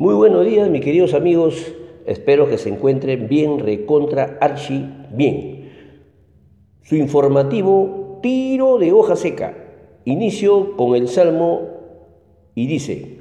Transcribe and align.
Muy 0.00 0.14
buenos 0.14 0.46
días, 0.46 0.70
mis 0.70 0.84
queridos 0.84 1.12
amigos. 1.12 1.74
Espero 2.06 2.48
que 2.48 2.56
se 2.56 2.68
encuentren 2.68 3.26
bien, 3.26 3.58
recontra, 3.58 4.38
archi, 4.40 4.88
bien. 5.10 5.72
Su 6.82 6.94
informativo 6.94 8.20
tiro 8.22 8.78
de 8.78 8.92
hoja 8.92 9.16
seca. 9.16 9.56
Inicio 10.04 10.76
con 10.76 10.94
el 10.94 11.08
Salmo 11.08 11.62
y 12.54 12.68
dice, 12.68 13.18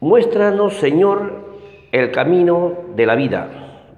Muéstranos, 0.00 0.78
Señor, 0.78 1.44
el 1.92 2.10
camino 2.10 2.72
de 2.96 3.04
la 3.04 3.14
vida. 3.14 3.92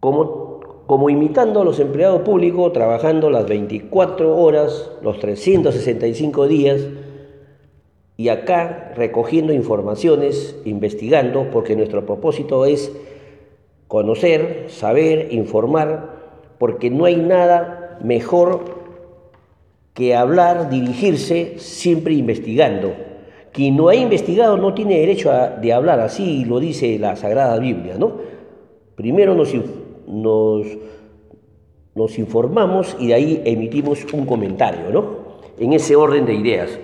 Como, 0.00 0.58
como 0.86 1.10
imitando 1.10 1.60
a 1.60 1.64
los 1.64 1.78
empleados 1.78 2.22
públicos, 2.22 2.72
trabajando 2.72 3.30
las 3.30 3.46
24 3.46 4.36
horas, 4.36 4.90
los 5.00 5.20
365 5.20 6.48
días, 6.48 6.84
y 8.16 8.28
acá 8.28 8.92
recogiendo 8.96 9.52
informaciones, 9.52 10.56
investigando, 10.64 11.50
porque 11.50 11.76
nuestro 11.76 12.06
propósito 12.06 12.64
es 12.64 12.92
conocer, 13.88 14.66
saber, 14.68 15.32
informar, 15.32 16.14
porque 16.58 16.90
no 16.90 17.04
hay 17.04 17.16
nada 17.16 17.98
mejor 18.02 18.84
que 19.94 20.14
hablar, 20.14 20.70
dirigirse, 20.70 21.58
siempre 21.58 22.14
investigando. 22.14 22.92
Quien 23.52 23.76
no 23.76 23.88
ha 23.88 23.94
investigado 23.94 24.56
no 24.56 24.74
tiene 24.74 24.98
derecho 24.98 25.30
a, 25.30 25.48
de 25.48 25.72
hablar, 25.72 26.00
así 26.00 26.44
lo 26.44 26.58
dice 26.58 26.98
la 26.98 27.14
Sagrada 27.14 27.58
Biblia, 27.58 27.96
¿no? 27.96 28.12
Primero 28.96 29.34
nos, 29.34 29.52
nos, 31.94 32.18
informamos 32.18 32.96
y 32.98 33.08
de 33.08 33.14
ahí 33.14 33.42
emitimos 33.44 34.04
un 34.12 34.26
comentario, 34.26 34.90
¿no? 34.92 35.24
En 35.58 35.72
ese 35.72 35.94
orden 35.94 36.26
de 36.26 36.34
ideas. 36.34 36.78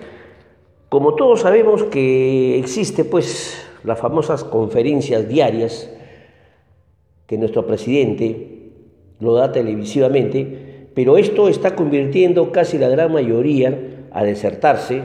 Como 0.91 1.15
todos 1.15 1.39
sabemos 1.39 1.85
que 1.85 2.59
existe 2.59 3.05
pues 3.05 3.65
las 3.85 3.97
famosas 3.97 4.43
conferencias 4.43 5.25
diarias 5.25 5.89
que 7.27 7.37
nuestro 7.37 7.65
presidente 7.65 8.73
lo 9.21 9.33
da 9.35 9.53
televisivamente, 9.53 10.89
pero 10.93 11.15
esto 11.15 11.47
está 11.47 11.77
convirtiendo 11.77 12.51
casi 12.51 12.77
la 12.77 12.89
gran 12.89 13.13
mayoría 13.13 14.09
a 14.11 14.25
desertarse, 14.25 15.01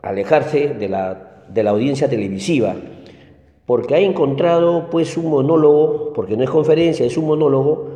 a 0.00 0.08
alejarse 0.08 0.68
de 0.68 0.88
la, 0.88 1.44
de 1.50 1.62
la 1.62 1.72
audiencia 1.72 2.08
televisiva, 2.08 2.74
porque 3.66 3.96
ha 3.96 3.98
encontrado 3.98 4.88
pues 4.88 5.18
un 5.18 5.28
monólogo, 5.28 6.14
porque 6.14 6.34
no 6.34 6.44
es 6.44 6.50
conferencia, 6.50 7.04
es 7.04 7.18
un 7.18 7.26
monólogo 7.26 7.90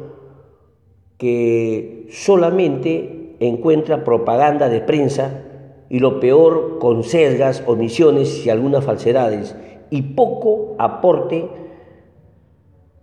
que 1.17 2.07
solamente 2.11 3.35
encuentra 3.41 4.05
propaganda 4.05 4.69
de 4.69 4.83
prensa 4.83 5.47
y 5.91 6.01
lo 6.01 6.21
peor 6.21 6.79
con 6.79 7.03
sesgas, 7.03 7.63
omisiones 7.67 8.45
y 8.45 8.51
algunas 8.51 8.85
falsedades, 8.85 9.57
y 9.91 10.03
poco 10.03 10.77
aporte, 10.79 11.49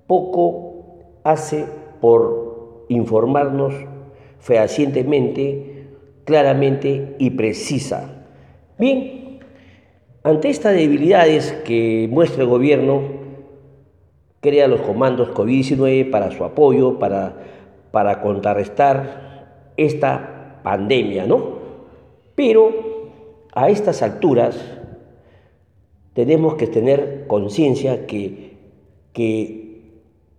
poco 0.08 1.00
hace 1.24 1.66
por 2.00 2.86
informarnos 2.90 3.74
fehacientemente, 4.40 5.88
claramente 6.24 7.16
y 7.18 7.32
precisa. 7.32 8.26
Bien, 8.78 9.40
ante 10.24 10.50
estas 10.50 10.76
debilidades 10.76 11.52
que 11.66 12.08
muestra 12.12 12.44
el 12.44 12.50
gobierno, 12.50 13.02
crea 14.42 14.68
los 14.68 14.82
comandos 14.82 15.30
COVID-19 15.34 16.12
para 16.12 16.30
su 16.30 16.44
apoyo, 16.44 17.00
para, 17.00 17.34
para 17.92 18.22
contrarrestar 18.22 19.72
esta 19.76 20.60
pandemia, 20.64 21.26
¿no? 21.26 21.55
Pero 22.36 22.72
a 23.54 23.70
estas 23.70 24.02
alturas 24.02 24.58
tenemos 26.14 26.56
que 26.56 26.68
tener 26.68 27.26
conciencia 27.28 28.06
que, 28.06 28.58
que, 29.14 29.64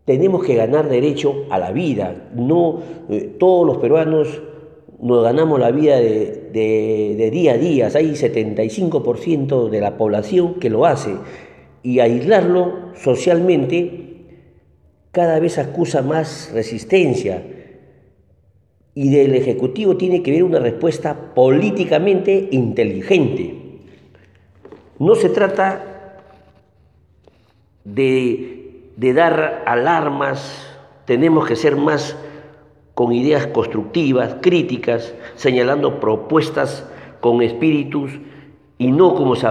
tenemos 0.05 0.45
que 0.45 0.55
ganar 0.55 0.89
derecho 0.89 1.47
a 1.51 1.59
la 1.59 1.73
vida. 1.73 2.29
No 2.35 2.81
eh, 3.09 3.35
todos 3.39 3.67
los 3.67 3.79
peruanos 3.79 4.43
nos 5.01 5.23
ganamos 5.25 5.59
la 5.59 5.71
vida 5.73 5.97
de, 5.97 6.51
de 6.53 7.31
día 7.31 7.55
a 7.55 7.59
día. 7.59 7.91
Hay 7.95 8.13
75% 8.13 9.69
de 9.69 9.81
la 9.81 9.97
población 9.97 10.55
que 10.55 10.71
lo 10.71 10.87
hace. 10.87 11.15
Y 11.83 12.01
aislarlo 12.01 12.93
socialmente 12.95 14.07
cada 15.11 15.39
vez 15.39 15.59
acusa 15.59 16.03
más 16.03 16.51
resistencia 16.53 17.43
y 18.97 19.11
del 19.11 19.35
Ejecutivo 19.35 19.99
tiene 19.99 20.23
que 20.23 20.31
haber 20.31 20.45
una 20.45 20.59
respuesta 20.59 21.15
políticamente 21.35 22.49
inteligente. 22.51 23.55
No 24.99 25.15
se 25.15 25.29
trata 25.29 26.23
de, 27.85 28.89
de, 28.97 29.13
dar 29.13 29.65
alarmas, 29.67 30.67
tenemos 31.05 31.47
que 31.47 31.57
ser 31.57 31.77
más 31.77 32.17
con 32.95 33.13
ideas 33.13 33.47
constructivas, 33.49 34.37
críticas, 34.41 35.15
señalando 35.35 36.01
propuestas 36.01 36.89
con 37.21 37.43
espíritus 37.43 38.13
y 38.79 38.93
no 38.93 39.15
como, 39.15 39.37
se 39.37 39.47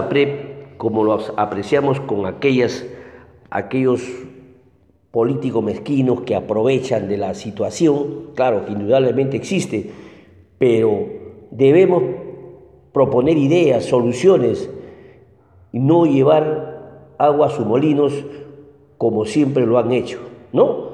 como 0.76 1.04
los 1.04 1.32
apreciamos 1.36 2.00
con 2.00 2.26
aquellas, 2.26 2.84
aquellos 3.50 4.02
políticos 5.16 5.64
mezquinos 5.64 6.20
que 6.26 6.34
aprovechan 6.34 7.08
de 7.08 7.16
la 7.16 7.32
situación, 7.32 8.32
claro 8.34 8.66
que 8.66 8.72
indudablemente 8.72 9.38
existe, 9.38 9.90
pero 10.58 11.08
debemos 11.50 12.02
proponer 12.92 13.38
ideas, 13.38 13.86
soluciones 13.86 14.68
y 15.72 15.78
no 15.78 16.04
llevar 16.04 17.14
agua 17.16 17.46
a 17.46 17.50
sus 17.50 17.64
molinos 17.64 18.12
como 18.98 19.24
siempre 19.24 19.64
lo 19.64 19.78
han 19.78 19.90
hecho, 19.90 20.18
¿no? 20.52 20.90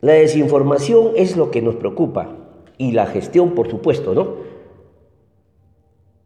La 0.00 0.14
desinformación 0.14 1.12
es 1.14 1.36
lo 1.36 1.52
que 1.52 1.62
nos 1.62 1.76
preocupa 1.76 2.38
y 2.76 2.90
la 2.90 3.06
gestión, 3.06 3.50
por 3.50 3.70
supuesto, 3.70 4.14
¿no? 4.14 4.34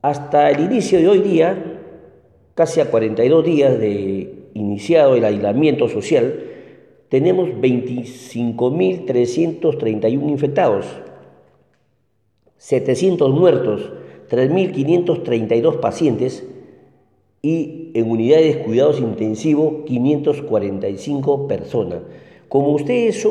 Hasta 0.00 0.50
el 0.50 0.60
inicio 0.60 0.98
de 0.98 1.08
hoy 1.10 1.18
día, 1.18 1.82
casi 2.54 2.80
a 2.80 2.90
42 2.90 3.44
días 3.44 3.78
de 3.78 4.48
iniciado 4.54 5.14
el 5.14 5.26
aislamiento 5.26 5.88
social, 5.88 6.52
tenemos 7.14 7.48
25.331 7.48 10.30
infectados, 10.30 10.86
700 12.56 13.30
muertos, 13.30 13.92
3.532 14.28 15.78
pacientes 15.78 16.44
y 17.40 17.92
en 17.94 18.10
unidades 18.10 18.56
de 18.56 18.62
cuidados 18.64 18.98
intensivos 18.98 19.84
545 19.86 21.46
personas. 21.46 22.00
Como 22.48 22.72
ustedes, 22.72 23.24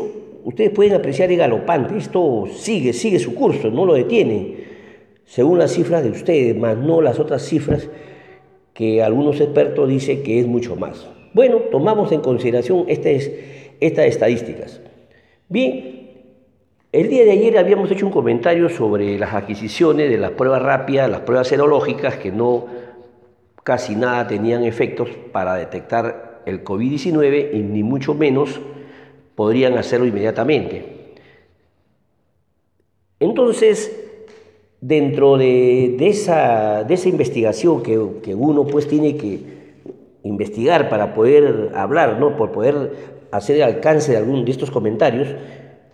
ustedes 0.45 0.72
pueden 0.72 0.93
apreciar 0.93 1.29
es 1.29 1.38
galopante, 1.38 1.97
esto 1.97 2.45
sigue, 2.53 2.93
sigue 2.93 3.19
su 3.19 3.35
curso, 3.35 3.69
no 3.69 3.85
lo 3.85 3.95
detiene, 3.95 4.59
según 5.25 5.59
las 5.59 5.73
cifras 5.73 6.05
de 6.05 6.11
ustedes, 6.11 6.55
más 6.55 6.77
no 6.77 7.01
las 7.01 7.19
otras 7.19 7.41
cifras 7.41 7.89
que 8.73 9.03
algunos 9.03 9.41
expertos 9.41 9.89
dicen 9.89 10.23
que 10.23 10.39
es 10.39 10.47
mucho 10.47 10.77
más. 10.77 11.05
Bueno, 11.33 11.57
tomamos 11.69 12.13
en 12.13 12.22
consideración 12.22 12.85
este 12.88 13.16
es 13.16 13.31
estas 13.88 14.05
estadísticas. 14.05 14.81
Bien, 15.49 16.11
el 16.91 17.09
día 17.09 17.25
de 17.25 17.31
ayer 17.31 17.57
habíamos 17.57 17.91
hecho 17.91 18.05
un 18.05 18.11
comentario 18.11 18.69
sobre 18.69 19.17
las 19.17 19.33
adquisiciones 19.33 20.09
de 20.09 20.17
las 20.17 20.31
pruebas 20.31 20.61
rápidas, 20.61 21.09
las 21.09 21.21
pruebas 21.21 21.47
serológicas, 21.47 22.17
que 22.17 22.31
no 22.31 22.67
casi 23.63 23.95
nada 23.95 24.27
tenían 24.27 24.63
efectos 24.63 25.09
para 25.31 25.55
detectar 25.55 26.41
el 26.45 26.63
COVID-19 26.63 27.53
y 27.53 27.59
ni 27.59 27.83
mucho 27.83 28.13
menos 28.13 28.61
podrían 29.35 29.77
hacerlo 29.77 30.05
inmediatamente. 30.05 31.16
Entonces, 33.19 33.91
dentro 34.81 35.38
de, 35.38 35.95
esa, 35.99 36.83
de 36.83 36.93
esa, 36.93 37.09
investigación 37.09 37.81
que, 37.81 37.99
que, 38.22 38.35
uno 38.35 38.66
pues 38.66 38.87
tiene 38.87 39.16
que 39.16 39.40
investigar 40.23 40.90
para 40.90 41.13
poder 41.13 41.72
hablar, 41.73 42.19
¿no? 42.19 42.35
por 42.35 42.52
poder 42.52 42.91
hacer 43.34 43.56
el 43.58 43.64
alcance 43.64 44.12
de 44.12 44.18
algún 44.18 44.46
de 44.46 44.52
estos 44.52 44.70
comentarios, 44.70 45.28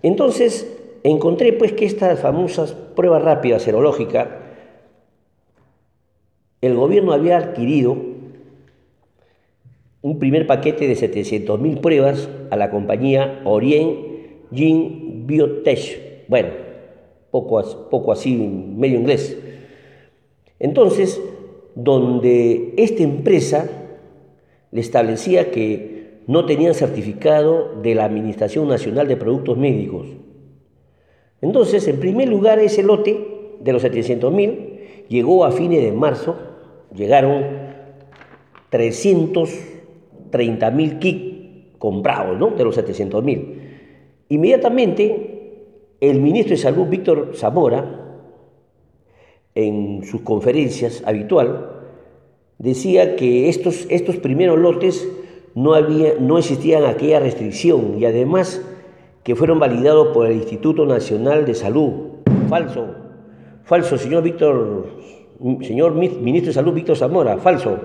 entonces 0.04 0.78
encontré 1.04 1.54
pues 1.54 1.72
que 1.72 1.86
estas 1.86 2.20
famosas 2.20 2.74
pruebas 2.74 3.24
rápidas 3.24 3.64
serológicas, 3.64 4.28
el 6.62 6.76
gobierno 6.76 7.14
había 7.14 7.38
adquirido 7.38 7.96
un 10.02 10.20
primer 10.20 10.48
paquete 10.48 10.88
de 10.88 10.96
700.000 10.96 11.80
pruebas 11.80 12.30
a 12.52 12.58
la 12.58 12.70
compañía 12.70 13.42
Orient 13.46 13.98
Gene 14.52 15.24
Biotech. 15.26 16.28
Bueno, 16.28 16.50
poco, 17.32 17.88
poco 17.90 18.12
así, 18.12 18.36
medio 18.36 19.00
inglés. 19.00 19.38
Entonces, 20.60 21.22
donde 21.76 22.74
esta 22.76 23.04
empresa 23.04 23.70
le 24.72 24.82
establecía 24.82 25.52
que 25.52 25.99
no 26.30 26.46
tenían 26.46 26.74
certificado 26.76 27.81
de 27.81 27.96
la 27.96 28.06
Administración 28.06 28.68
Nacional 28.68 29.08
de 29.08 29.18
Productos 29.18 29.58
Médicos. 29.58 30.06
Entonces, 31.42 31.88
en 31.88 32.00
primer 32.00 32.30
lugar, 32.30 32.60
ese 32.60 32.84
lote 32.84 33.56
de 33.60 33.74
los 33.74 33.84
700.000 33.84 35.08
llegó 35.08 35.44
a 35.44 35.52
fines 35.52 35.81
de 35.81 35.92
marzo 35.92 36.36
llegaron 36.94 37.44
330 38.70 40.70
mil 40.70 41.00
kits 41.00 41.74
comprados, 41.80 42.38
¿no? 42.38 42.52
De 42.52 42.64
los 42.64 42.76
700 42.76 43.24
mil. 43.24 43.64
Inmediatamente, 44.30 45.96
el 46.00 46.22
ministro 46.22 46.52
de 46.52 46.58
Salud, 46.58 46.86
Víctor 46.88 47.31
Zamora, 47.34 48.22
en 49.56 50.04
sus 50.04 50.22
conferencias 50.22 51.02
habitual, 51.08 51.72
decía 52.60 53.16
que 53.16 53.50
estos, 53.50 53.88
estos 53.90 54.18
primeros 54.18 54.60
lotes 54.60 55.10
no, 55.56 55.74
había, 55.74 56.13
no 56.19 56.38
existían 56.38 56.86
aquella 56.86 57.19
restricción 57.19 57.96
y 58.00 58.06
además 58.06 58.62
que 59.24 59.36
fueron 59.36 59.60
validados 59.60 60.10
por 60.10 60.28
el 60.28 60.38
Instituto 60.38 60.86
Nacional 60.86 61.46
de 61.46 61.54
Salud. 61.54 61.92
Falso, 62.48 62.88
falso, 63.63 63.98
señor 63.98 64.24
Víctor, 64.24 64.88
señor 65.62 65.94
ministro 65.94 66.48
de 66.48 66.54
Salud 66.54 66.74
Víctor 66.74 66.98
Zamora, 66.98 67.38
falso. 67.38 67.78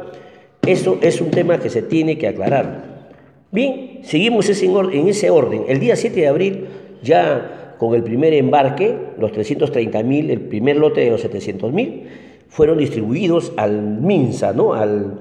Eso 0.66 0.98
es 1.02 1.20
un 1.20 1.30
tema 1.30 1.58
que 1.58 1.68
se 1.68 1.82
tiene 1.82 2.16
que 2.16 2.28
aclarar. 2.28 3.08
Bien, 3.52 4.00
seguimos 4.02 4.48
en 4.48 5.08
ese 5.08 5.30
orden. 5.30 5.64
El 5.68 5.80
día 5.80 5.96
7 5.96 6.18
de 6.18 6.28
abril 6.28 6.66
ya 7.02 7.76
con 7.78 7.94
el 7.94 8.02
primer 8.02 8.32
embarque, 8.32 8.96
los 9.18 9.32
330.000, 9.32 10.30
el 10.30 10.40
primer 10.40 10.76
lote 10.76 11.02
de 11.02 11.10
los 11.10 11.24
700.000, 11.24 12.02
fueron 12.48 12.78
distribuidos 12.78 13.52
al 13.56 14.00
MINSA, 14.00 14.52
¿no? 14.52 14.72
al, 14.72 15.18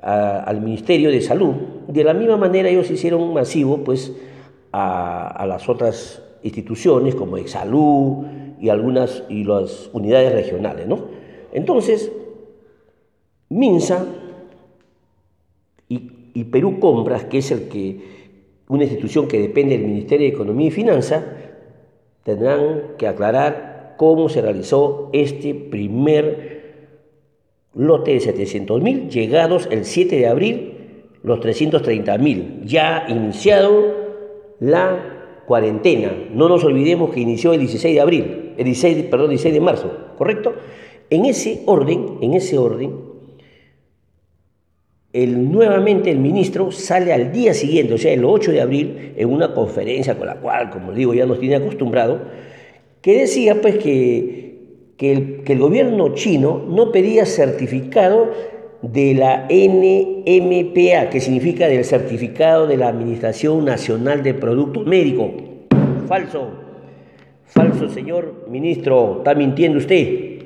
al 0.00 0.60
Ministerio 0.60 1.10
de 1.10 1.20
Salud. 1.20 1.54
De 1.88 2.02
la 2.04 2.14
misma 2.14 2.36
manera 2.36 2.68
ellos 2.68 2.90
hicieron 2.90 3.32
masivo 3.32 3.78
pues, 3.78 4.12
a, 4.72 5.44
las 5.46 5.68
otras 5.68 6.22
instituciones 6.42 7.14
como 7.14 7.36
Exsalud 7.36 8.26
y 8.60 8.68
algunas 8.68 9.22
y 9.28 9.44
las 9.44 9.90
unidades 9.92 10.32
regionales. 10.32 10.86
¿no? 10.86 11.06
Entonces, 11.52 12.10
MINSA 13.48 14.06
y, 15.88 16.44
Perú 16.44 16.78
Compras, 16.80 17.24
que 17.24 17.38
es 17.38 17.50
el 17.50 17.68
que 17.68 17.98
una 18.68 18.84
institución 18.84 19.26
que 19.26 19.40
depende 19.40 19.78
del 19.78 19.86
Ministerio 19.86 20.26
de 20.26 20.34
Economía 20.34 20.68
y 20.68 20.70
Finanzas, 20.70 21.24
tendrán 22.24 22.96
que 22.98 23.06
aclarar 23.06 23.94
cómo 23.96 24.28
se 24.28 24.42
realizó 24.42 25.08
este 25.14 25.54
primer 25.54 26.56
lote 27.72 28.12
de 28.12 28.18
700.000, 28.18 29.08
llegados 29.08 29.66
el 29.70 29.86
7 29.86 30.16
de 30.16 30.26
abril 30.26 30.75
los 31.26 31.40
330.000, 31.40 32.62
ya 32.62 33.04
iniciado 33.08 33.82
la 34.60 35.42
cuarentena. 35.44 36.12
No 36.32 36.48
nos 36.48 36.62
olvidemos 36.62 37.10
que 37.10 37.18
inició 37.18 37.52
el 37.52 37.58
16 37.58 37.96
de 37.96 38.00
abril, 38.00 38.52
el 38.56 38.64
16, 38.64 39.06
perdón, 39.06 39.30
16 39.30 39.52
de 39.52 39.60
marzo, 39.60 39.90
¿correcto? 40.16 40.54
En 41.10 41.24
ese 41.24 41.62
orden, 41.66 42.18
en 42.20 42.34
ese 42.34 42.56
orden, 42.58 42.92
el, 45.12 45.50
nuevamente 45.50 46.12
el 46.12 46.18
ministro 46.18 46.70
sale 46.70 47.12
al 47.12 47.32
día 47.32 47.54
siguiente, 47.54 47.94
o 47.94 47.98
sea, 47.98 48.12
el 48.12 48.24
8 48.24 48.52
de 48.52 48.60
abril, 48.60 49.14
en 49.16 49.28
una 49.28 49.52
conferencia 49.52 50.16
con 50.16 50.28
la 50.28 50.36
cual, 50.36 50.70
como 50.70 50.92
digo, 50.92 51.12
ya 51.12 51.26
nos 51.26 51.40
tiene 51.40 51.56
acostumbrado, 51.56 52.20
que 53.00 53.18
decía 53.18 53.60
pues 53.60 53.78
que, 53.78 54.94
el, 55.00 55.42
que 55.42 55.52
el 55.52 55.58
gobierno 55.58 56.14
chino 56.14 56.64
no 56.68 56.92
pedía 56.92 57.26
certificado 57.26 58.30
de 58.92 59.14
la 59.14 59.48
NMPA, 59.50 61.10
que 61.10 61.20
significa 61.20 61.66
del 61.66 61.84
certificado 61.84 62.66
de 62.66 62.76
la 62.76 62.88
Administración 62.88 63.64
Nacional 63.64 64.22
de 64.22 64.34
Productos 64.34 64.86
Médicos. 64.86 65.30
Falso, 66.06 66.50
falso, 67.46 67.88
señor 67.88 68.46
ministro, 68.48 69.18
está 69.18 69.34
mintiendo 69.34 69.78
usted. 69.78 70.36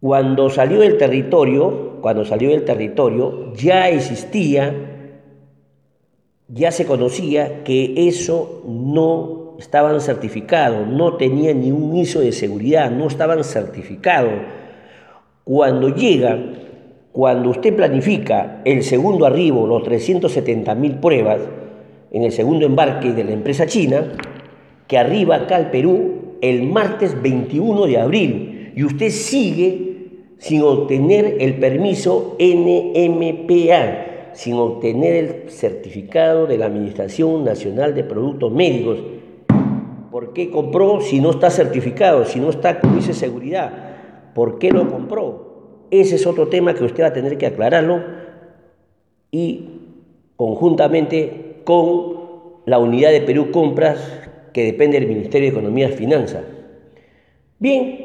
Cuando 0.00 0.48
salió 0.48 0.80
del 0.80 0.96
territorio, 0.96 1.98
cuando 2.00 2.24
salió 2.24 2.50
del 2.50 2.64
territorio, 2.64 3.52
ya 3.54 3.88
existía, 3.88 4.74
ya 6.48 6.70
se 6.70 6.86
conocía 6.86 7.62
que 7.64 8.08
eso 8.08 8.62
no 8.66 9.56
estaban 9.58 10.00
certificados, 10.00 10.86
no 10.88 11.16
tenían 11.16 11.60
ni 11.60 11.72
un 11.72 11.96
ISO 11.96 12.20
de 12.20 12.32
seguridad, 12.32 12.90
no 12.90 13.06
estaban 13.06 13.44
certificados. 13.44 14.32
Cuando 15.44 15.94
llega, 15.94 16.38
cuando 17.12 17.50
usted 17.50 17.76
planifica 17.76 18.62
el 18.64 18.82
segundo 18.82 19.26
arribo, 19.26 19.66
los 19.66 19.82
370 19.82 20.74
mil 20.74 20.94
pruebas, 20.94 21.40
en 22.10 22.22
el 22.22 22.32
segundo 22.32 22.64
embarque 22.64 23.12
de 23.12 23.24
la 23.24 23.32
empresa 23.32 23.66
china, 23.66 24.12
que 24.88 24.96
arriba 24.96 25.36
acá 25.36 25.56
al 25.56 25.70
Perú 25.70 26.36
el 26.40 26.62
martes 26.62 27.20
21 27.20 27.86
de 27.86 27.98
abril, 27.98 28.72
y 28.74 28.84
usted 28.84 29.10
sigue 29.10 29.94
sin 30.38 30.62
obtener 30.62 31.36
el 31.40 31.56
permiso 31.56 32.38
NMPA, 32.38 34.32
sin 34.32 34.54
obtener 34.54 35.14
el 35.14 35.50
certificado 35.50 36.46
de 36.46 36.56
la 36.56 36.66
Administración 36.66 37.44
Nacional 37.44 37.94
de 37.94 38.04
Productos 38.04 38.50
Médicos. 38.50 38.98
¿Por 40.10 40.32
qué 40.32 40.50
compró 40.50 41.02
si 41.02 41.20
no 41.20 41.32
está 41.32 41.50
certificado, 41.50 42.24
si 42.24 42.40
no 42.40 42.48
está 42.48 42.80
con 42.80 42.96
esa 42.96 43.12
seguridad? 43.12 43.93
¿Por 44.34 44.58
qué 44.58 44.70
lo 44.70 44.90
compró? 44.90 45.86
Ese 45.90 46.16
es 46.16 46.26
otro 46.26 46.48
tema 46.48 46.74
que 46.74 46.84
usted 46.84 47.04
va 47.04 47.08
a 47.08 47.12
tener 47.12 47.38
que 47.38 47.46
aclararlo 47.46 48.02
y 49.30 49.68
conjuntamente 50.36 51.60
con 51.64 52.14
la 52.66 52.78
unidad 52.78 53.10
de 53.10 53.20
Perú 53.20 53.50
Compras 53.50 53.98
que 54.52 54.64
depende 54.64 54.98
del 54.98 55.08
Ministerio 55.08 55.50
de 55.50 55.56
Economía 55.56 55.88
y 55.88 55.92
Finanzas. 55.92 56.44
Bien, 57.58 58.04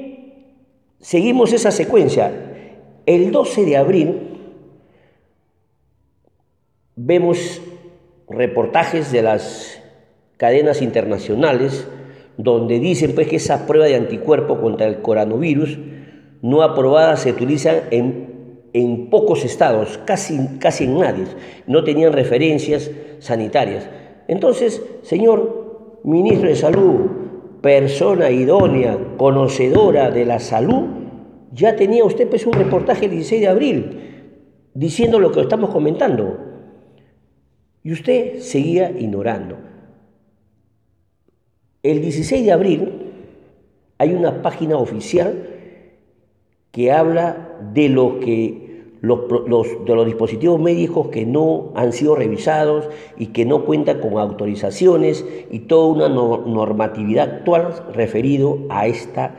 Seguimos 1.00 1.54
esa 1.54 1.72
secuencia. 1.72 2.32
El 3.06 3.32
12 3.32 3.66
de 3.66 3.78
abril 3.78 4.18
vemos 6.98 7.62
reportajes 8.28 9.12
de 9.12 9.22
las 9.22 9.82
cadenas 10.36 10.82
internacionales 10.82 11.88
donde 12.36 12.80
dicen 12.80 13.16
pues 13.16 13.28
que 13.28 13.38
esa 13.38 13.66
prueba 13.66 13.86
de 13.86 13.96
anticuerpo 13.96 14.60
contra 14.60 14.88
el 14.88 15.02
coronavirus 15.02 15.80
no 16.42 16.62
aprobada 16.62 17.18
se 17.18 17.32
utiliza 17.32 17.90
en, 17.92 18.62
en 18.74 19.10
pocos 19.10 19.44
estados, 19.44 20.00
casi, 20.06 20.58
casi 20.60 20.86
en 20.86 21.00
nadie, 21.00 21.26
no 21.68 21.84
tenían 21.84 22.14
referencias 22.14 22.92
sanitarias. 23.20 23.90
Entonces, 24.28 24.82
señor 25.02 26.00
ministro 26.04 26.50
de 26.50 26.56
Salud, 26.56 27.00
persona 27.62 28.30
idónea, 28.32 28.98
conocedora 29.18 30.12
de 30.12 30.26
la 30.26 30.40
salud, 30.40 30.86
ya 31.52 31.76
tenía 31.76 32.04
usted 32.06 32.30
pues 32.30 32.46
un 32.46 32.54
reportaje 32.54 33.06
el 33.06 33.12
16 33.12 33.42
de 33.42 33.48
abril 33.48 34.00
diciendo 34.74 35.20
lo 35.20 35.32
que 35.32 35.42
estamos 35.42 35.72
comentando. 35.72 36.38
Y 37.84 37.92
usted 37.92 38.40
seguía 38.40 38.92
ignorando. 38.92 39.58
El 41.82 42.02
16 42.02 42.46
de 42.46 42.52
abril 42.52 42.92
hay 43.98 44.14
una 44.14 44.42
página 44.42 44.78
oficial 44.78 45.59
que 46.72 46.92
habla 46.92 47.58
de 47.74 47.90
los, 47.90 48.20
dispositivos 50.06 50.60
médicos 50.60 51.08
que 51.08 51.26
no 51.26 51.72
han 51.76 51.94
sido 51.94 52.16
revisados 52.16 52.90
y 53.18 53.28
que 53.28 53.46
no 53.46 53.66
cuentan 53.66 54.00
con 54.00 54.18
autorizaciones 54.18 55.26
y 55.52 55.60
toda 55.60 55.88
una 55.88 56.10
normatividad 56.10 57.38
actual 57.38 57.74
referido 57.94 58.60
a 58.70 58.88
esta, 58.88 59.36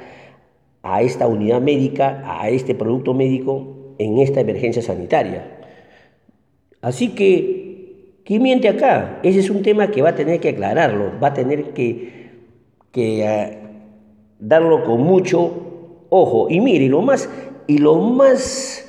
unidad 1.26 1.60
médica, 1.60 2.22
a 2.26 2.48
este 2.48 2.74
producto 2.74 3.14
médico 3.14 3.94
en 3.98 4.18
esta 4.18 4.40
emergencia 4.40 4.82
sanitaria. 4.82 5.58
Así 6.80 7.10
que, 7.10 8.14
¿quién 8.24 8.42
miente 8.42 8.68
acá? 8.68 9.20
Ese 9.22 9.40
es 9.40 9.50
un 9.50 9.62
tema 9.62 9.90
que 9.90 10.02
va 10.02 10.10
a 10.10 10.14
tener 10.14 10.40
que 10.40 10.48
aclararlo, 10.48 11.12
va 11.22 11.28
a 11.28 11.34
tener 11.34 11.74
que, 11.74 12.30
que 12.90 13.22
eh, 13.22 13.58
darlo 14.38 14.82
con 14.84 15.02
mucho 15.02 15.69
ojo. 16.10 16.48
Y 16.50 16.60
mire, 16.60 16.88
lo 16.88 17.00
más, 17.00 17.28
y 17.66 17.78
lo 17.78 17.96
más 17.96 18.86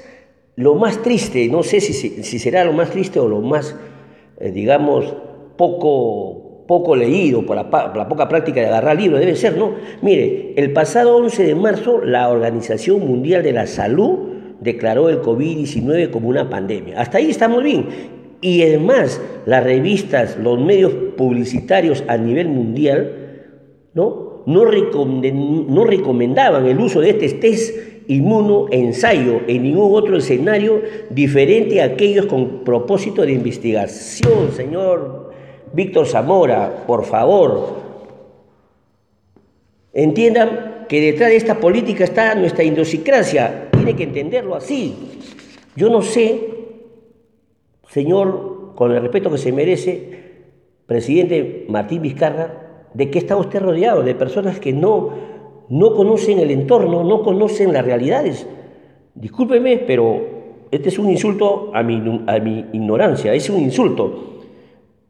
lo 0.56 0.76
más 0.76 1.02
triste, 1.02 1.48
no 1.48 1.64
sé 1.64 1.82
si, 1.82 1.94
si 1.94 2.40
será 2.40 2.64
lo 2.64 2.74
más 2.74 2.92
triste 2.92 3.20
o 3.20 3.28
lo 3.28 3.42
más, 3.42 3.76
eh, 4.40 4.52
digamos, 4.52 5.14
poco, 5.58 6.66
poco 6.68 6.96
leído 6.96 7.46
por 7.46 7.56
la, 7.56 7.70
poca 8.08 8.28
práctica 8.28 8.60
de 8.60 8.68
agarrar 8.68 8.98
libros, 8.98 9.20
debe 9.20 9.36
ser, 9.36 9.58
¿no? 9.58 9.74
Mire, 10.02 10.54
el 10.58 10.72
pasado 10.74 11.16
11 11.18 11.44
de 11.44 11.56
marzo 11.56 12.02
la 12.04 12.30
Organización 12.30 13.00
Mundial 13.08 13.44
de 13.44 13.54
la 13.54 13.66
Salud 13.66 14.20
declaró 14.60 15.10
el 15.10 15.22
COVID-19 15.22 16.12
como 16.12 16.30
una 16.30 16.50
pandemia. 16.50 17.00
Hasta 17.00 17.18
ahí 17.18 17.30
estamos 17.30 17.64
bien. 17.64 17.88
Y 18.42 18.62
además, 18.64 19.22
las 19.46 19.64
revistas, 19.64 20.38
los 20.38 20.60
medios 20.60 20.94
publicitarios 21.16 22.04
a 22.08 22.18
nivel 22.18 22.50
mundial, 22.50 23.16
¿no? 23.94 24.31
No, 24.46 24.66
no 24.66 25.84
recomendaban 25.86 26.66
el 26.66 26.80
uso 26.80 27.02
de 27.02 27.12
este 27.12 27.30
test 27.30 27.92
inmunoensayo 28.08 29.42
en 29.48 29.64
ningún 29.64 29.96
otro 29.96 30.18
escenario 30.18 30.82
diferente 31.10 31.82
a 31.82 31.86
aquellos 31.86 32.26
con 32.26 32.64
propósito 32.64 33.22
de 33.22 33.34
investigación, 33.34 34.52
señor 34.52 35.32
Víctor 35.74 36.08
Zamora, 36.08 36.84
por 36.86 37.06
favor. 37.06 37.82
Entiendan 39.94 40.86
que 40.90 41.02
detrás 41.02 41.30
de 41.30 41.38
esta 41.38 41.60
política 41.60 42.04
está 42.04 42.36
nuestra 42.36 42.64
idiosincrasia 42.64 43.70
tiene 43.72 43.96
que 43.96 44.04
entenderlo 44.04 44.56
así. 44.56 44.96
Yo 45.76 45.90
no 45.90 46.02
sé, 46.02 46.42
señor, 47.90 48.74
con 48.76 48.92
el 48.92 49.02
respeto 49.02 49.32
que 49.32 49.38
se 49.38 49.52
merece, 49.52 50.22
presidente 50.86 51.66
Martín 51.70 52.02
Vizcarra, 52.02 52.71
de 52.94 53.10
qué 53.10 53.20
está 53.20 53.36
usted 53.38 53.62
rodeado, 53.62 54.04
de 54.04 54.16
personas 54.16 54.60
que 54.60 54.74
no, 54.74 55.10
no 55.70 55.96
conocen 55.96 56.40
el 56.40 56.52
entorno, 56.52 57.04
no 57.04 57.24
conocen 57.24 57.74
las 57.74 57.86
realidades. 57.86 58.48
Discúlpeme, 59.16 59.78
pero 59.78 60.22
este 60.72 60.90
es 60.90 61.00
un 61.00 61.10
insulto 61.10 61.72
a 61.74 61.84
mi, 61.84 62.24
a 62.28 62.40
mi 62.40 62.66
ignorancia, 62.74 63.34
es 63.34 63.50
un 63.50 63.60
insulto. 63.60 64.32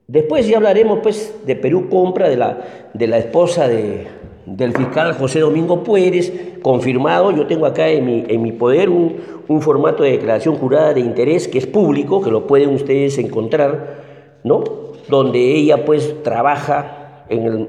Después 0.07 0.47
ya 0.47 0.57
hablaremos 0.57 0.99
pues 0.99 1.33
de 1.45 1.55
Perú 1.55 1.87
Compra, 1.89 2.27
de 2.29 2.37
la, 2.37 2.59
de 2.93 3.07
la 3.07 3.17
esposa 3.17 3.67
de, 3.67 4.07
del 4.45 4.73
fiscal 4.75 5.13
José 5.13 5.39
Domingo 5.39 5.83
Puérez, 5.83 6.59
confirmado. 6.61 7.31
Yo 7.31 7.47
tengo 7.47 7.65
acá 7.65 7.87
en 7.89 8.05
mi, 8.05 8.25
en 8.27 8.41
mi 8.41 8.51
poder 8.51 8.89
un, 8.89 9.15
un, 9.47 9.61
formato 9.61 10.03
de 10.03 10.11
declaración 10.11 10.55
jurada 10.55 10.93
de 10.93 10.99
interés 10.99 11.47
que 11.47 11.59
es 11.59 11.67
público, 11.67 12.21
que 12.21 12.29
lo 12.29 12.45
pueden 12.45 12.71
ustedes 12.71 13.17
encontrar, 13.19 14.01
¿no? 14.43 14.63
Donde 15.07 15.39
ella 15.39 15.85
pues 15.85 16.21
trabaja 16.23 17.00
en 17.31 17.45
el, 17.45 17.67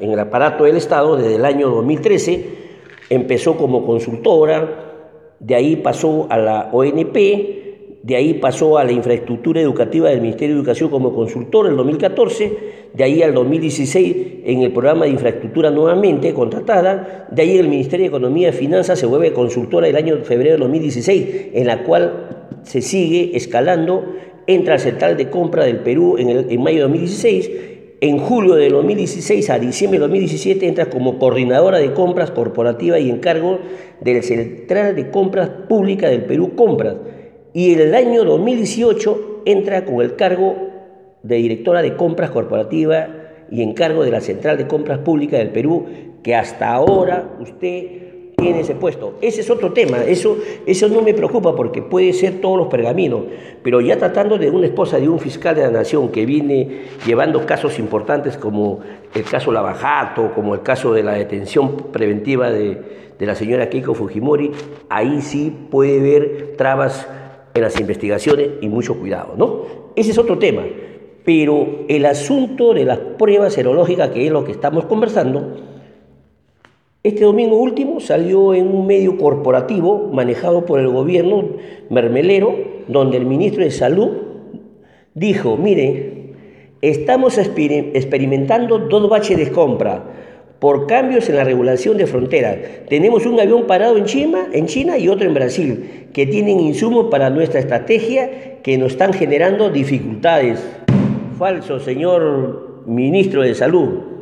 en, 0.00 0.10
el 0.10 0.18
aparato 0.18 0.64
del 0.64 0.76
Estado 0.76 1.16
desde 1.16 1.36
el 1.36 1.44
año 1.44 1.70
2013, 1.70 2.44
empezó 3.10 3.56
como 3.56 3.84
consultora, 3.84 4.80
de 5.38 5.54
ahí 5.54 5.76
pasó 5.76 6.26
a 6.30 6.38
la 6.38 6.70
ONP, 6.72 7.14
de 8.02 8.16
ahí 8.16 8.34
pasó 8.34 8.78
a 8.78 8.84
la 8.84 8.92
infraestructura 8.92 9.60
educativa 9.60 10.10
del 10.10 10.20
Ministerio 10.20 10.54
de 10.54 10.60
Educación 10.60 10.90
como 10.90 11.14
consultor 11.14 11.66
en 11.66 11.72
el 11.72 11.76
2014, 11.78 12.58
de 12.92 13.04
ahí 13.04 13.22
al 13.22 13.34
2016 13.34 14.16
en 14.44 14.62
el 14.62 14.72
programa 14.72 15.04
de 15.04 15.12
infraestructura 15.12 15.70
nuevamente 15.70 16.32
contratada, 16.32 17.28
de 17.30 17.42
ahí 17.42 17.58
el 17.58 17.68
Ministerio 17.68 18.04
de 18.04 18.08
Economía 18.08 18.50
y 18.50 18.52
Finanzas 18.52 18.98
se 18.98 19.06
vuelve 19.06 19.32
consultora 19.32 19.88
el 19.88 19.96
año 19.96 20.16
febrero 20.22 20.52
del 20.52 20.60
2016, 20.60 21.50
en 21.54 21.66
la 21.66 21.82
cual 21.82 22.48
se 22.62 22.80
sigue 22.80 23.36
escalando, 23.36 24.04
entra 24.46 24.74
al 24.74 24.80
Central 24.80 25.16
de 25.16 25.30
Compra 25.30 25.64
del 25.64 25.78
Perú 25.78 26.16
en, 26.18 26.28
el, 26.28 26.50
en 26.50 26.62
mayo 26.62 26.76
de 26.76 26.82
2016, 26.82 27.50
en 28.00 28.18
julio 28.18 28.54
de 28.54 28.68
2016 28.68 29.50
a 29.50 29.58
diciembre 29.58 29.98
de 29.98 30.02
2017 30.02 30.66
entra 30.66 30.86
como 30.86 31.18
coordinadora 31.18 31.78
de 31.78 31.92
compras 31.92 32.30
corporativa 32.30 32.98
y 32.98 33.10
encargo 33.10 33.60
del 34.00 34.22
Central 34.22 34.96
de 34.96 35.10
Compras 35.10 35.48
Pública 35.68 36.08
del 36.08 36.24
Perú 36.24 36.54
Compras. 36.54 36.96
Y 37.52 37.72
en 37.72 37.80
el 37.80 37.94
año 37.94 38.24
2018 38.24 39.42
entra 39.46 39.84
con 39.84 40.02
el 40.02 40.16
cargo 40.16 40.56
de 41.22 41.36
directora 41.36 41.82
de 41.82 41.96
compras 41.96 42.30
corporativa 42.30 43.08
y 43.50 43.62
encargo 43.62 44.04
de 44.04 44.10
la 44.10 44.20
Central 44.20 44.58
de 44.58 44.66
Compras 44.66 44.98
Públicas 44.98 45.38
del 45.38 45.50
Perú, 45.50 45.86
que 46.22 46.34
hasta 46.34 46.72
ahora 46.72 47.36
usted 47.40 48.03
tiene 48.36 48.60
ese 48.60 48.74
puesto. 48.74 49.14
Ese 49.20 49.40
es 49.40 49.50
otro 49.50 49.72
tema, 49.72 49.98
eso, 50.04 50.36
eso 50.66 50.88
no 50.88 51.02
me 51.02 51.14
preocupa 51.14 51.54
porque 51.54 51.82
puede 51.82 52.12
ser 52.12 52.40
todos 52.40 52.58
los 52.58 52.68
pergaminos, 52.68 53.22
pero 53.62 53.80
ya 53.80 53.98
tratando 53.98 54.38
de 54.38 54.50
una 54.50 54.66
esposa 54.66 54.98
de 54.98 55.08
un 55.08 55.18
fiscal 55.18 55.54
de 55.54 55.62
la 55.62 55.70
nación 55.70 56.10
que 56.10 56.26
viene 56.26 56.82
llevando 57.06 57.46
casos 57.46 57.78
importantes 57.78 58.36
como 58.36 58.80
el 59.14 59.24
caso 59.24 59.52
Lavajato, 59.52 60.32
como 60.34 60.54
el 60.54 60.62
caso 60.62 60.92
de 60.92 61.02
la 61.02 61.12
detención 61.14 61.76
preventiva 61.92 62.50
de, 62.50 63.04
la 63.18 63.34
señora 63.34 63.70
Keiko 63.70 63.94
Fujimori, 63.94 64.50
ahí 64.90 65.22
sí 65.22 65.50
puede 65.70 65.98
haber 65.98 66.56
trabas 66.58 67.08
en 67.54 67.62
las 67.62 67.80
investigaciones 67.80 68.50
y 68.60 68.68
mucho 68.68 68.98
cuidado, 68.98 69.32
¿no? 69.38 69.62
Ese 69.96 70.10
es 70.10 70.18
otro 70.18 70.36
tema. 70.36 70.62
Pero 71.24 71.86
el 71.88 72.04
asunto 72.04 72.74
de 72.74 72.84
las 72.84 72.98
pruebas 72.98 73.54
serológicas, 73.54 74.10
que 74.10 74.26
es 74.26 74.30
lo 74.30 74.44
que 74.44 74.52
estamos 74.52 74.84
conversando, 74.84 75.56
este 77.04 77.24
domingo 77.24 77.58
último 77.58 78.00
salió 78.00 78.54
en 78.54 78.66
un 78.66 78.86
medio 78.86 79.18
corporativo 79.18 80.08
manejado 80.10 80.64
por 80.64 80.80
el 80.80 80.88
gobierno 80.88 81.44
mermelero, 81.90 82.56
donde 82.88 83.18
el 83.18 83.26
ministro 83.26 83.62
de 83.62 83.70
Salud 83.70 84.08
dijo, 85.12 85.58
mire, 85.58 86.32
estamos 86.80 87.36
experimentando 87.36 88.78
dos 88.78 89.10
baches 89.10 89.36
de 89.36 89.50
compra 89.50 90.02
por 90.58 90.86
cambios 90.86 91.28
en 91.28 91.36
la 91.36 91.44
regulación 91.44 91.98
de 91.98 92.06
fronteras. 92.06 92.56
Tenemos 92.88 93.26
un 93.26 93.38
avión 93.38 93.66
parado 93.66 93.98
en 93.98 94.06
China, 94.06 94.48
en 94.54 94.64
China 94.64 94.96
y 94.96 95.08
otro 95.08 95.26
en 95.26 95.34
Brasil, 95.34 96.08
que 96.14 96.26
tienen 96.26 96.58
insumos 96.58 97.08
para 97.10 97.28
nuestra 97.28 97.60
estrategia 97.60 98.62
que 98.62 98.78
nos 98.78 98.92
están 98.92 99.12
generando 99.12 99.68
dificultades. 99.68 100.66
Falso, 101.36 101.80
señor 101.80 102.82
ministro 102.86 103.42
de 103.42 103.54
Salud. 103.54 104.13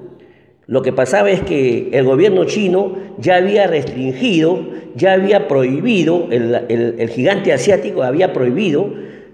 Lo 0.66 0.83
que 0.83 0.92
pasaba 0.92 1.31
es 1.31 1.40
que 1.40 1.88
el 1.92 2.04
gobierno 2.04 2.45
chino 2.45 2.92
ya 3.19 3.37
había 3.37 3.66
restringido, 3.66 4.61
ya 4.95 5.14
había 5.14 5.49
prohibido, 5.49 6.28
el, 6.31 6.54
el, 6.99 7.09
gigante 7.11 7.52
asiático 7.52 8.02
había 8.02 8.33
prohibido 8.33 8.90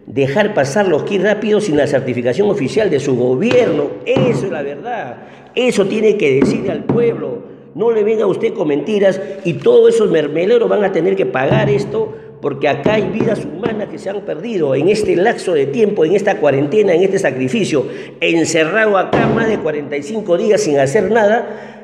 dejar 0.06 0.54
pasar 0.54 0.88
los 0.88 1.02
kits 1.02 1.22
rápidos 1.24 1.64
sin 1.64 1.76
la 1.76 1.86
certificación 1.86 2.48
oficial 2.48 2.88
de 2.88 2.98
su 2.98 3.14
gobierno. 3.16 3.90
Eso 4.06 4.46
es 4.46 4.52
la 4.52 4.62
verdad. 4.62 5.16
Eso 5.54 5.86
tiene 5.86 6.16
que 6.16 6.40
decirle 6.40 6.70
al 6.70 6.84
pueblo. 6.84 7.42
No 7.74 7.90
le 7.90 8.04
venga 8.04 8.24
a 8.24 8.26
usted 8.26 8.54
con 8.54 8.68
mentiras 8.68 9.20
y 9.44 9.54
todos 9.54 9.94
esos 9.94 10.10
mermeleros 10.10 10.68
van 10.68 10.82
a 10.82 10.92
tener 10.92 11.14
que 11.14 11.26
pagar 11.26 11.68
esto 11.68 12.14
porque 12.40 12.68
acá 12.68 12.94
hay 12.94 13.08
vidas 13.08 13.44
humanas 13.44 13.88
que 13.88 13.98
se 13.98 14.10
han 14.10 14.20
perdido 14.20 14.74
en 14.74 14.88
este 14.88 15.16
lapso 15.16 15.54
de 15.54 15.66
tiempo, 15.66 16.04
en 16.04 16.14
esta 16.14 16.38
cuarentena, 16.38 16.94
en 16.94 17.02
este 17.02 17.18
sacrificio, 17.18 17.86
encerrado 18.20 18.96
acá 18.96 19.26
más 19.26 19.48
de 19.48 19.58
45 19.58 20.36
días 20.38 20.60
sin 20.60 20.78
hacer 20.78 21.10
nada 21.10 21.78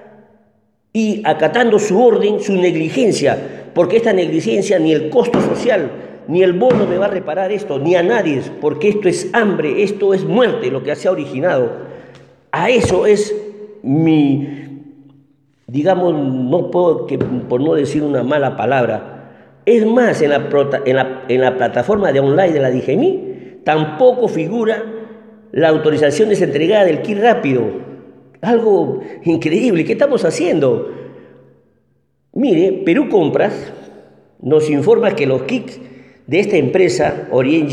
y 0.92 1.23
acatando 1.25 1.78
su 1.78 2.00
orden, 2.00 2.40
su 2.40 2.54
negligencia, 2.54 3.70
porque 3.75 3.96
esta 3.96 4.12
negligencia 4.12 4.78
ni 4.78 4.92
el 4.92 5.11
costo 5.11 5.40
social, 5.40 5.90
ni 6.28 6.42
el 6.42 6.52
bono 6.52 6.87
me 6.87 6.99
va 6.99 7.06
a 7.06 7.11
reparar 7.11 7.50
esto, 7.50 7.78
ni 7.78 7.96
a 7.96 8.02
nadie, 8.02 8.40
porque 8.61 8.90
esto 8.90 9.08
es 9.08 9.28
hambre, 9.32 9.82
esto 9.82 10.14
es 10.14 10.25
muerte, 10.25 10.70
lo 10.70 10.82
que 10.84 10.94
se 10.94 11.08
ha 11.08 11.11
originado. 11.11 11.70
A 12.52 12.70
eso 12.70 13.06
es 13.06 13.34
mi, 13.82 14.49
digamos, 15.66 16.14
no 16.14 16.70
puedo, 16.70 17.08
por 17.49 17.61
no 17.61 17.75
decir 17.75 18.04
una 18.04 18.23
mala 18.23 18.56
palabra, 18.56 19.13
es 19.66 19.87
más, 19.87 20.21
en 20.21 20.30
la, 20.30 21.56
plataforma 21.56 22.12
de 22.12 22.21
online 22.21 22.52
de 22.52 22.61
la 22.61 22.71
DGMI 22.71 23.61
tampoco 23.64 24.28
figura 24.28 24.85
la 25.52 25.68
autorización 25.68 26.28
desentregada 26.28 26.85
del 26.85 27.00
kit 27.00 27.18
rápido. 27.18 27.62
Algo 28.42 29.00
increíble, 29.25 29.85
¿qué 29.85 29.92
estamos 29.92 30.25
haciendo? 30.25 30.92
Mire, 32.35 32.83
Perú 32.85 33.09
Compras 33.09 33.73
nos 34.42 34.68
informa 34.68 35.14
que 35.14 35.26
los 35.26 35.44
kits 35.44 35.80
de 36.26 36.40
esta 36.40 36.56
empresa, 36.56 37.28
Orient 37.30 37.71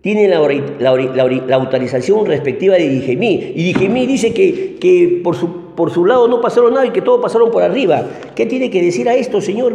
tiene 0.00 0.28
la, 0.28 1.56
autorización 1.56 2.26
respectiva 2.26 2.76
de 2.76 2.88
DIGEMI. 2.88 3.52
Y 3.56 3.64
DIGEMI 3.64 4.06
dice 4.06 4.32
que, 4.32 4.76
que 4.76 5.20
por, 5.22 5.34
su, 5.34 5.74
por 5.74 5.90
su 5.90 6.06
lado 6.06 6.28
no 6.28 6.40
pasaron 6.40 6.72
nada 6.72 6.86
y 6.86 6.90
que 6.90 7.02
todo 7.02 7.20
pasaron 7.20 7.50
por 7.50 7.62
arriba. 7.62 8.06
¿Qué 8.34 8.46
tiene 8.46 8.70
que 8.70 8.80
decir 8.80 9.08
a 9.08 9.14
esto, 9.14 9.40
señor 9.40 9.74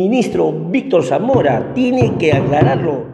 ministro 0.00 0.52
Víctor 0.52 1.04
Zamora? 1.04 1.72
Tiene 1.74 2.16
que 2.18 2.32
aclararlo. 2.32 3.04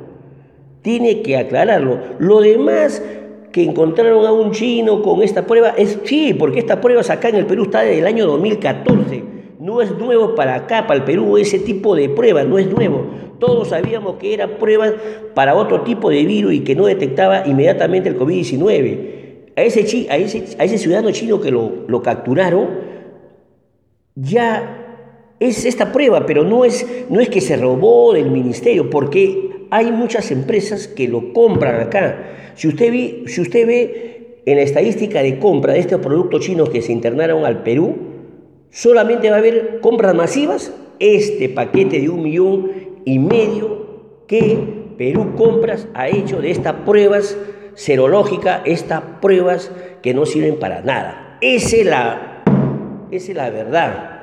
Tiene 0.82 1.22
que 1.22 1.36
aclararlo. 1.36 1.98
Lo 2.18 2.40
demás 2.40 3.02
que 3.52 3.64
encontraron 3.64 4.24
a 4.24 4.32
un 4.32 4.52
chino 4.52 5.02
con 5.02 5.22
esta 5.22 5.46
prueba 5.46 5.70
es 5.76 5.98
sí, 6.04 6.34
porque 6.34 6.60
esta 6.60 6.80
prueba 6.80 7.02
acá 7.08 7.28
en 7.28 7.36
el 7.36 7.46
Perú 7.46 7.64
está 7.64 7.80
desde 7.80 7.98
el 7.98 8.06
año 8.06 8.26
2014. 8.26 9.24
No 9.58 9.82
es 9.82 9.90
nuevo 9.98 10.34
para 10.34 10.54
acá, 10.54 10.86
para 10.86 11.00
el 11.00 11.04
Perú, 11.04 11.38
ese 11.38 11.58
tipo 11.58 11.96
de 11.96 12.08
prueba, 12.08 12.44
no 12.44 12.58
es 12.58 12.70
nuevo. 12.70 13.06
Todos 13.40 13.68
sabíamos 13.68 14.16
que 14.16 14.34
era 14.34 14.58
prueba 14.58 14.92
para 15.34 15.54
otro 15.54 15.80
tipo 15.80 16.10
de 16.10 16.24
virus 16.24 16.52
y 16.52 16.60
que 16.60 16.76
no 16.76 16.86
detectaba 16.86 17.46
inmediatamente 17.46 18.08
el 18.08 18.18
COVID-19. 18.18 19.16
A 19.56 19.62
ese, 19.62 20.06
a, 20.10 20.16
ese, 20.16 20.56
a 20.58 20.64
ese, 20.64 20.78
ciudadano 20.78 21.10
chino 21.10 21.40
que 21.40 21.50
lo, 21.50 21.72
lo 21.88 22.02
capturaron, 22.02 22.68
ya 24.14 24.85
es 25.40 25.64
esta 25.64 25.92
prueba, 25.92 26.26
pero 26.26 26.44
no 26.44 26.64
es, 26.64 26.86
no 27.10 27.20
es 27.20 27.28
que 27.28 27.40
se 27.40 27.56
robó 27.56 28.14
del 28.14 28.30
ministerio, 28.30 28.88
porque 28.90 29.66
hay 29.70 29.92
muchas 29.92 30.30
empresas 30.30 30.88
que 30.88 31.08
lo 31.08 31.32
compran 31.32 31.80
acá. 31.80 32.52
Si 32.54 32.68
usted, 32.68 32.92
si 33.26 33.40
usted 33.40 33.66
ve 33.66 34.40
en 34.46 34.56
la 34.56 34.62
estadística 34.62 35.22
de 35.22 35.38
compra 35.38 35.74
de 35.74 35.80
estos 35.80 36.00
productos 36.00 36.44
chinos 36.44 36.70
que 36.70 36.82
se 36.82 36.92
internaron 36.92 37.44
al 37.44 37.62
Perú, 37.62 37.96
solamente 38.70 39.28
va 39.30 39.36
a 39.36 39.38
haber 39.40 39.80
compras 39.80 40.14
masivas, 40.14 40.72
este 40.98 41.48
paquete 41.48 42.00
de 42.00 42.08
un 42.08 42.22
millón 42.22 42.70
y 43.04 43.18
medio 43.18 43.86
que 44.26 44.58
Perú 44.96 45.34
Compras 45.36 45.88
ha 45.94 46.08
hecho 46.08 46.40
de 46.40 46.50
estas 46.50 46.74
pruebas 46.86 47.36
serológicas, 47.74 48.62
estas 48.64 49.02
pruebas 49.20 49.70
que 50.02 50.14
no 50.14 50.24
sirven 50.24 50.58
para 50.58 50.80
nada. 50.80 51.38
Esa 51.42 51.76
es 51.76 51.86
la, 51.86 52.42
esa 53.10 53.30
es 53.32 53.36
la 53.36 53.50
verdad. 53.50 54.15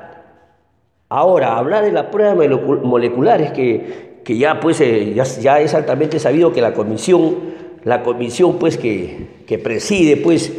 Ahora, 1.16 1.56
hablar 1.56 1.84
de 1.84 1.92
las 1.92 2.06
pruebas 2.06 2.36
moleculares, 2.82 3.52
que, 3.52 4.18
que 4.24 4.36
ya, 4.36 4.58
pues, 4.58 4.80
eh, 4.80 5.12
ya, 5.14 5.22
ya, 5.22 5.60
es 5.60 5.72
altamente 5.72 6.18
sabido 6.18 6.52
que 6.52 6.60
la 6.60 6.74
comisión, 6.74 7.36
la 7.84 8.02
comisión 8.02 8.58
pues, 8.58 8.76
que, 8.76 9.28
que 9.46 9.60
preside 9.60 10.16
pues, 10.16 10.52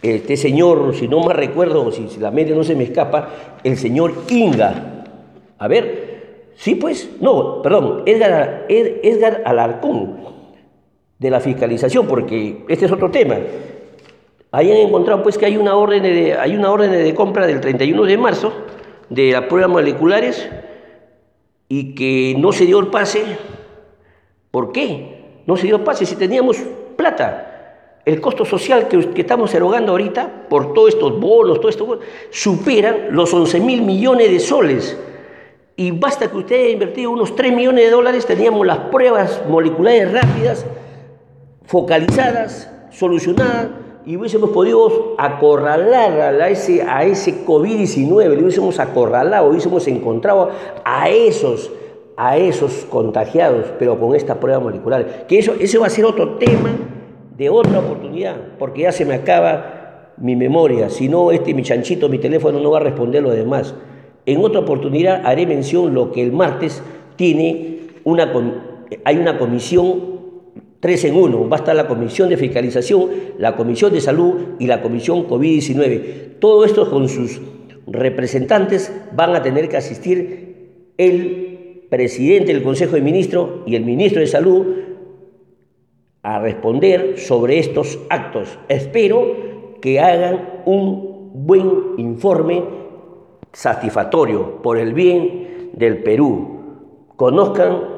este 0.00 0.36
señor, 0.36 0.94
si 0.94 1.08
no 1.08 1.24
me 1.24 1.32
recuerdo, 1.32 1.90
si, 1.90 2.08
si 2.08 2.20
la 2.20 2.30
mente 2.30 2.54
no 2.54 2.62
se 2.62 2.76
me 2.76 2.84
escapa, 2.84 3.28
el 3.64 3.76
señor 3.76 4.14
Inga. 4.28 5.04
A 5.58 5.66
ver, 5.66 6.06
Sí, 6.54 6.76
pues, 6.76 7.08
no, 7.20 7.60
perdón, 7.62 8.02
Edgar, 8.06 8.66
Edgar 8.68 9.42
Alarcón, 9.44 10.16
de 11.18 11.30
la 11.30 11.40
fiscalización, 11.40 12.06
porque 12.06 12.64
este 12.68 12.86
es 12.86 12.92
otro 12.92 13.10
tema. 13.10 13.36
Ahí 14.52 14.70
han 14.70 14.78
encontrado 14.78 15.22
pues 15.24 15.38
que 15.38 15.46
hay 15.46 15.56
una 15.56 15.76
orden 15.76 16.02
de, 16.04 16.34
hay 16.34 16.56
una 16.56 16.70
orden 16.70 16.90
de 16.90 17.14
compra 17.14 17.48
del 17.48 17.60
31 17.60 18.04
de 18.04 18.16
marzo 18.16 18.52
de 19.10 19.32
las 19.32 19.44
pruebas 19.44 19.70
moleculares 19.70 20.48
y 21.68 21.94
que 21.94 22.34
no 22.38 22.52
se 22.52 22.66
dio 22.66 22.78
el 22.78 22.88
pase. 22.88 23.24
¿Por 24.50 24.72
qué? 24.72 25.42
No 25.46 25.56
se 25.56 25.66
dio 25.66 25.76
el 25.76 25.82
pase 25.82 26.06
si 26.06 26.16
teníamos 26.16 26.58
plata. 26.96 28.02
El 28.04 28.20
costo 28.20 28.44
social 28.44 28.88
que, 28.88 29.20
estamos 29.20 29.54
erogando 29.54 29.92
ahorita 29.92 30.46
por 30.48 30.72
todos 30.72 30.90
estos 30.94 31.20
bonos, 31.20 31.60
todo 31.60 31.68
esto, 31.68 32.00
superan 32.30 33.08
los 33.10 33.32
11 33.34 33.60
mil 33.60 33.82
millones 33.82 34.30
de 34.30 34.40
soles. 34.40 34.98
Y 35.76 35.90
basta 35.90 36.30
que 36.30 36.36
usted 36.38 36.56
haya 36.56 36.70
invertido 36.70 37.10
unos 37.10 37.36
3 37.36 37.52
millones 37.52 37.84
de 37.84 37.90
dólares, 37.90 38.26
teníamos 38.26 38.66
las 38.66 38.78
pruebas 38.78 39.42
moleculares 39.48 40.10
rápidas, 40.10 40.66
focalizadas, 41.66 42.70
solucionadas, 42.90 43.68
y 44.08 44.16
hubiésemos 44.16 44.48
podido 44.50 45.14
acorralar 45.18 46.40
a 46.40 46.48
ese, 46.48 46.80
a 46.80 47.04
ese 47.04 47.44
COVID-19, 47.44 48.36
le 48.36 48.42
hubiésemos 48.42 48.80
acorralado, 48.80 49.50
hubiésemos 49.50 49.86
encontrado 49.86 50.48
a 50.82 51.10
esos, 51.10 51.70
a 52.16 52.38
esos 52.38 52.86
contagiados, 52.88 53.66
pero 53.78 54.00
con 54.00 54.16
esta 54.16 54.40
prueba 54.40 54.60
molecular. 54.60 55.26
Que 55.26 55.38
eso, 55.38 55.52
eso 55.60 55.80
va 55.80 55.88
a 55.88 55.90
ser 55.90 56.06
otro 56.06 56.36
tema 56.36 56.70
de 57.36 57.50
otra 57.50 57.80
oportunidad, 57.80 58.36
porque 58.58 58.80
ya 58.82 58.92
se 58.92 59.04
me 59.04 59.12
acaba 59.12 60.14
mi 60.16 60.36
memoria, 60.36 60.88
si 60.88 61.06
no, 61.06 61.30
este 61.30 61.52
mi 61.52 61.62
chanchito, 61.62 62.08
mi 62.08 62.18
teléfono 62.18 62.60
no 62.60 62.70
va 62.70 62.78
a 62.78 62.84
responder 62.84 63.22
lo 63.22 63.30
demás. 63.30 63.74
En 64.24 64.42
otra 64.42 64.60
oportunidad 64.60 65.20
haré 65.26 65.46
mención 65.46 65.92
lo 65.92 66.12
que 66.12 66.22
el 66.22 66.32
martes 66.32 66.82
tiene 67.16 67.80
una, 68.04 68.32
hay 69.04 69.18
una 69.18 69.38
comisión 69.38 70.07
Tres 70.80 71.04
en 71.04 71.16
uno, 71.16 71.48
va 71.48 71.56
a 71.56 71.60
estar 71.60 71.74
la 71.74 71.88
Comisión 71.88 72.28
de 72.28 72.36
Fiscalización, 72.36 73.08
la 73.38 73.56
Comisión 73.56 73.92
de 73.92 74.00
Salud 74.00 74.34
y 74.60 74.66
la 74.66 74.80
Comisión 74.80 75.26
COVID-19. 75.26 76.38
Todo 76.38 76.64
esto 76.64 76.88
con 76.88 77.08
sus 77.08 77.40
representantes 77.86 78.92
van 79.12 79.34
a 79.34 79.42
tener 79.42 79.68
que 79.68 79.76
asistir 79.76 80.92
el 80.96 81.86
presidente 81.90 82.52
del 82.52 82.62
Consejo 82.62 82.94
de 82.94 83.00
Ministros 83.00 83.50
y 83.66 83.74
el 83.74 83.84
ministro 83.84 84.20
de 84.20 84.26
Salud 84.26 84.66
a 86.22 86.38
responder 86.38 87.18
sobre 87.18 87.58
estos 87.58 87.98
actos. 88.10 88.58
Espero 88.68 89.78
que 89.80 89.98
hagan 89.98 90.62
un 90.66 91.30
buen 91.32 91.70
informe 91.96 92.62
satisfactorio 93.52 94.60
por 94.62 94.78
el 94.78 94.92
bien 94.92 95.70
del 95.72 96.02
Perú. 96.02 97.06
Conozcan 97.16 97.97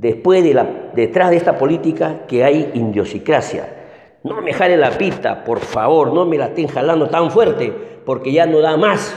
después 0.00 0.44
de 0.44 0.54
la, 0.54 0.90
detrás 0.94 1.30
de 1.30 1.36
esta 1.36 1.58
política 1.58 2.26
que 2.28 2.44
hay 2.44 2.70
indiosicracia. 2.74 3.74
No 4.22 4.40
me 4.40 4.52
jale 4.52 4.76
la 4.76 4.90
pita, 4.90 5.44
por 5.44 5.60
favor, 5.60 6.12
no 6.12 6.24
me 6.24 6.38
la 6.38 6.46
estén 6.46 6.68
jalando 6.68 7.08
tan 7.08 7.30
fuerte, 7.30 7.72
porque 8.04 8.32
ya 8.32 8.46
no 8.46 8.60
da 8.60 8.76
más. 8.76 9.14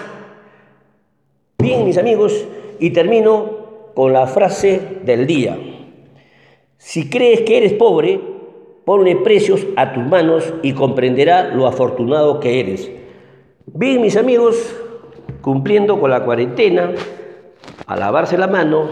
Bien, 1.59 1.85
mis 1.85 1.97
amigos, 1.97 2.45
y 2.79 2.89
termino 2.91 3.91
con 3.93 4.13
la 4.13 4.25
frase 4.25 4.99
del 5.03 5.27
día. 5.27 5.57
Si 6.77 7.09
crees 7.09 7.41
que 7.41 7.57
eres 7.57 7.73
pobre, 7.73 8.19
ponle 8.85 9.15
precios 9.17 9.65
a 9.75 9.93
tus 9.93 10.03
manos 10.03 10.51
y 10.63 10.73
comprenderá 10.73 11.43
lo 11.53 11.67
afortunado 11.67 12.39
que 12.39 12.59
eres. 12.59 12.89
Bien, 13.67 14.01
mis 14.01 14.17
amigos, 14.17 14.75
cumpliendo 15.41 15.99
con 15.99 16.09
la 16.09 16.23
cuarentena, 16.25 16.91
a 17.85 17.95
lavarse 17.95 18.37
la 18.37 18.47
mano, 18.47 18.87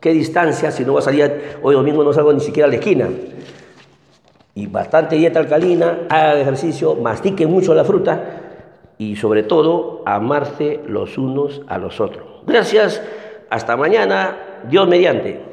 ¿Qué 0.00 0.12
distancia? 0.12 0.70
Si 0.70 0.84
no 0.84 0.94
va 0.94 1.00
a 1.00 1.02
salir, 1.02 1.58
hoy 1.62 1.74
domingo 1.74 2.04
no 2.04 2.12
salgo 2.12 2.32
ni 2.32 2.40
siquiera 2.40 2.66
a 2.66 2.70
la 2.70 2.76
esquina. 2.76 3.08
Y 4.54 4.66
bastante 4.66 5.16
dieta 5.16 5.38
alcalina, 5.38 6.06
haga 6.08 6.40
ejercicio, 6.40 6.94
mastique 6.94 7.46
mucho 7.46 7.74
la 7.74 7.84
fruta 7.84 8.42
y 8.98 9.16
sobre 9.16 9.42
todo 9.42 10.02
amarse 10.06 10.80
los 10.86 11.18
unos 11.18 11.62
a 11.68 11.78
los 11.78 12.00
otros. 12.00 12.24
Gracias, 12.46 13.02
hasta 13.50 13.76
mañana, 13.76 14.36
Dios 14.68 14.88
mediante. 14.88 15.46